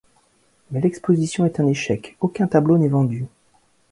Mais 0.71 0.81
l'exposition 0.81 1.45
est 1.45 1.59
un 1.59 1.67
échec, 1.67 2.17
aucun 2.21 2.47
tableau 2.47 2.79
n'est 2.79 2.87
vendu. 2.87 3.27